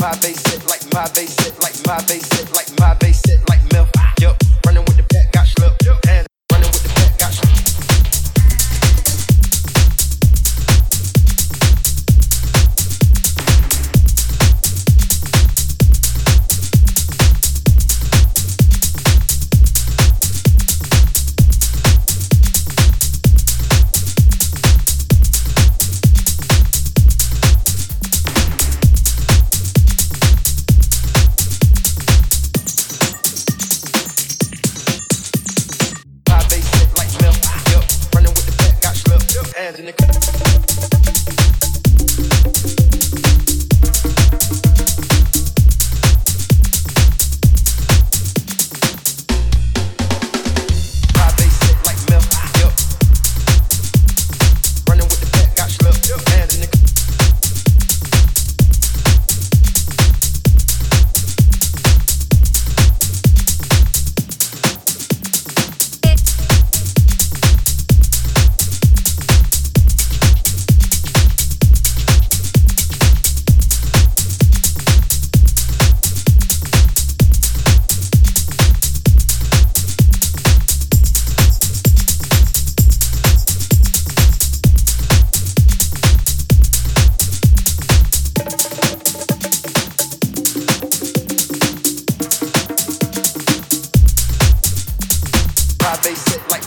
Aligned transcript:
my 0.00 0.14
base 0.20 0.42
hit, 0.46 0.64
like 0.66 0.84
my 0.92 1.06
base 1.14 1.34
hit, 1.40 1.54
like 1.62 1.74
my 1.86 1.98
base 2.06 2.28
hit. 2.32 2.47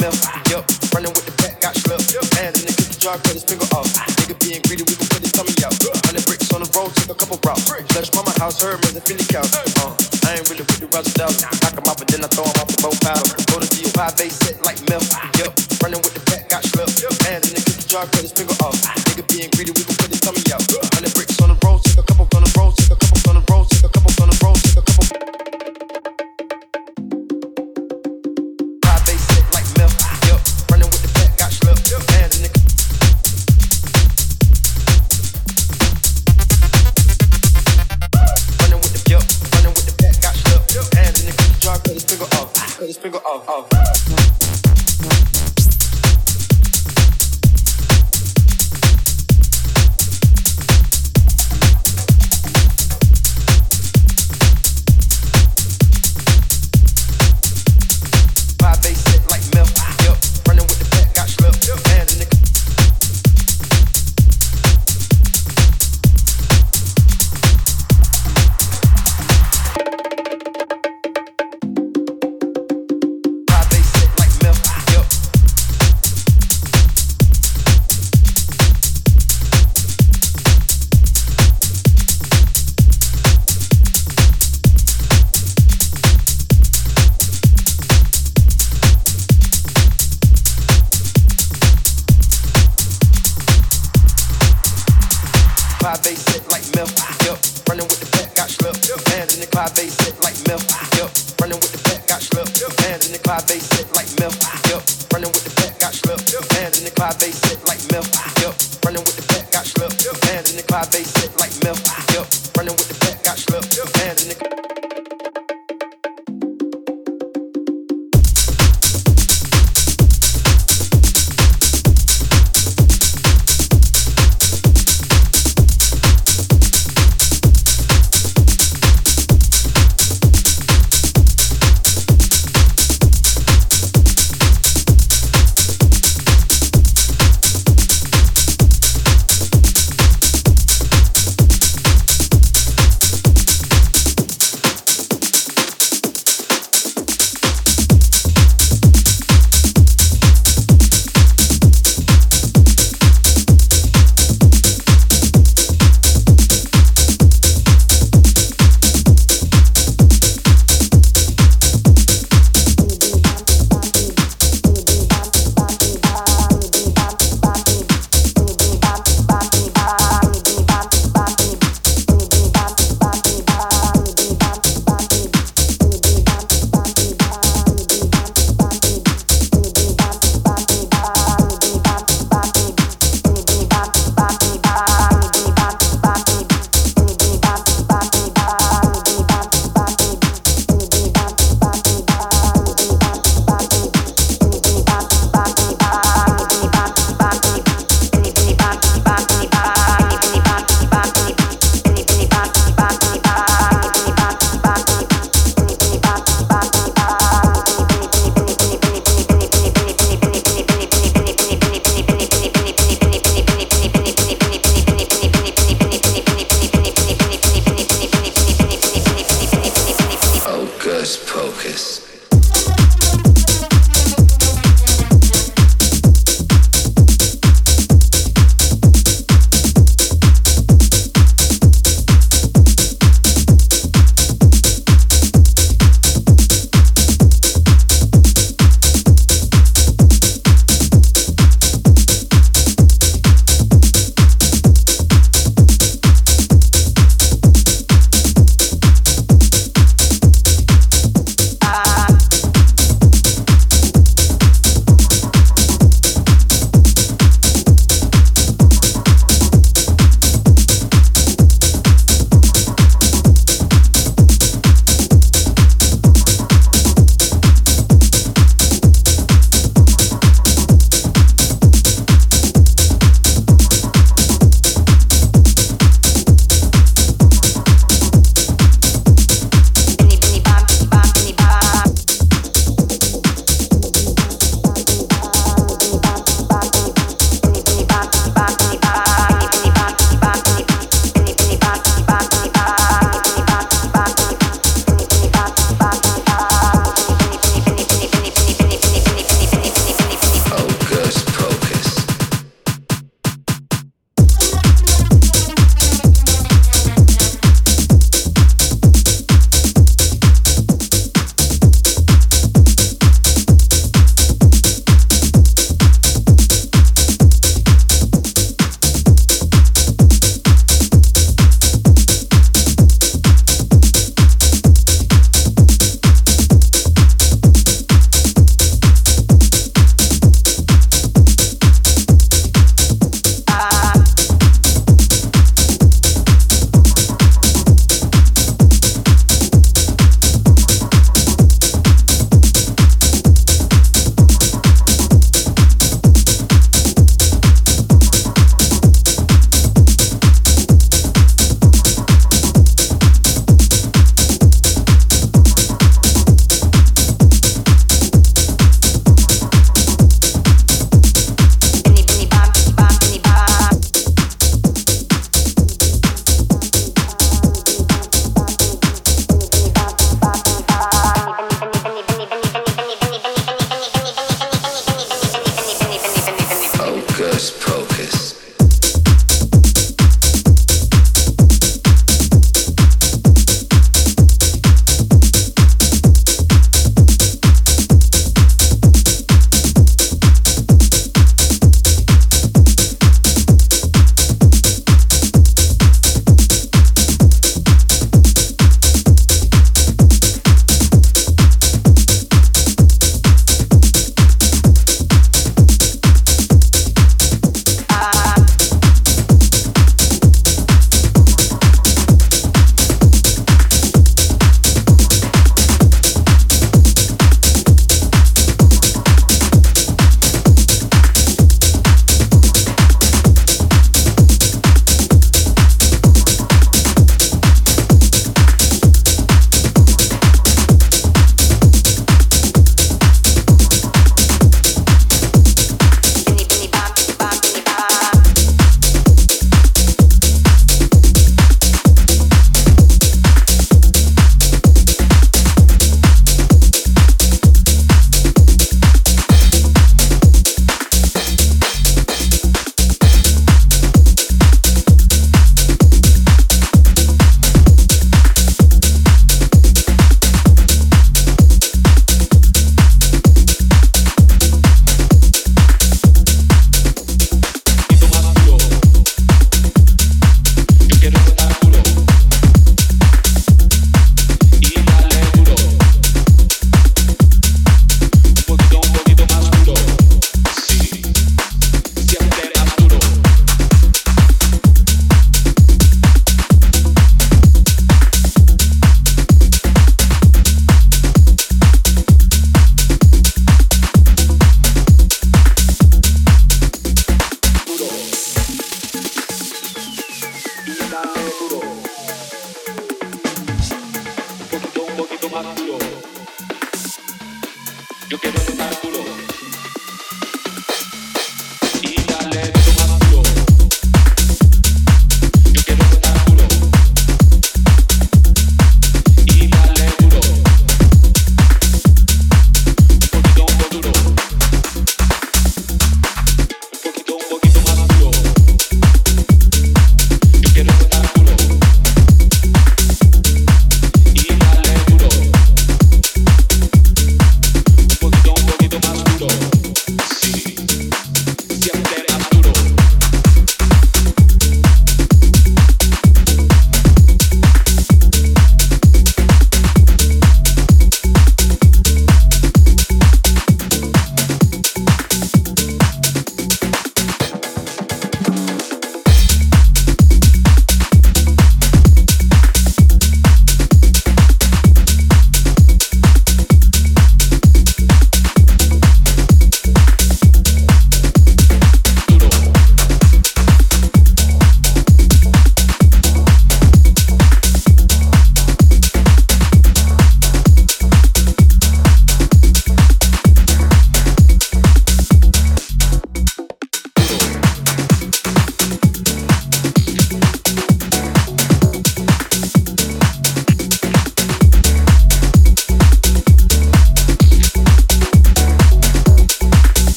left. 0.00 0.22
Running 0.94 1.12
with 1.12 1.26
the 1.26 1.34
back, 1.42 1.60
got 1.60 1.74
slept. 1.76 2.10
Hands 2.38 2.56
in 2.58 2.66
the 2.66 2.74
cookie 2.74 2.98
jar, 2.98 3.16
cut 3.18 3.34
his 3.34 3.44
finger 3.44 3.68
off. 3.74 3.90
Nigga 4.22 4.36
being 4.40 4.62
greedy, 4.66 4.84
we 4.86 4.94
can 4.94 5.08
put 5.10 5.22
his 5.22 5.32
tummy 5.32 5.54
out. 5.66 5.74
Hundred 6.06 6.24
bricks 6.26 6.50
on 6.54 6.62
the 6.62 6.70
road, 6.74 6.90
took 6.96 7.10
a 7.10 7.18
couple 7.18 7.38
routes. 7.44 7.66
Flush 7.92 8.10
my 8.14 8.22
house, 8.40 8.62
her 8.62 8.76
the 8.78 9.02
Philly. 9.02 9.26
Uh, 9.34 9.94
I 10.26 10.38
ain't 10.38 10.46
really 10.50 10.64
with 10.64 10.80
the 10.80 10.88
Roger 10.90 11.12
Dowd. 11.18 11.34
Knock 11.42 11.74
him 11.76 11.84
but 11.84 12.06
then 12.08 12.24
I 12.24 12.28
throw 12.28 12.44
off 12.44 12.68
the 12.68 12.78
boat 12.80 12.98
paddle. 13.02 13.28
Go 13.50 13.60
to 13.60 13.68
GU, 13.68 13.90
high. 13.98 14.53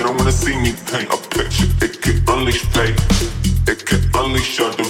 They 0.00 0.06
don't 0.06 0.16
wanna 0.16 0.32
see 0.32 0.56
me 0.56 0.72
paint 0.90 1.12
a 1.12 1.18
picture. 1.28 1.66
It 1.82 2.00
can 2.00 2.24
unleash 2.26 2.64
pain. 2.72 2.94
It 3.68 3.84
can 3.84 4.00
unleash 4.14 4.58
your. 4.58 4.70
Divine. 4.70 4.89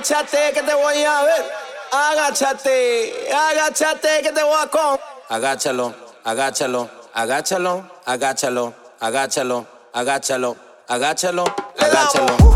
Agáchate 0.00 0.52
que 0.54 0.62
te 0.62 0.74
voy 0.74 1.04
a 1.04 1.22
ver. 1.24 1.52
Agáchate, 1.92 3.28
agáchate 3.30 4.22
que 4.22 4.32
te 4.32 4.42
voy 4.42 4.56
a 4.58 4.66
con. 4.66 4.98
Agáchalo, 5.28 5.94
agáchalo, 6.24 6.88
agáchalo, 7.12 7.84
agáchalo, 8.06 8.74
agáchalo, 8.98 9.66
agáchalo, 9.92 10.56
agáchalo, 10.88 11.44
agáchalo. 11.78 12.49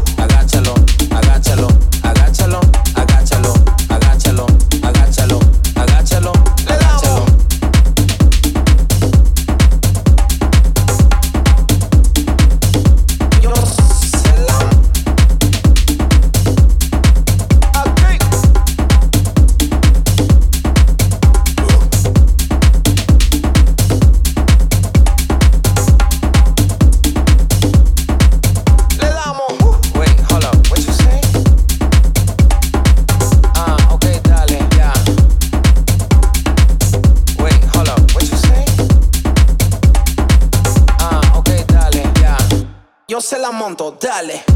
Dale. 44.04 44.53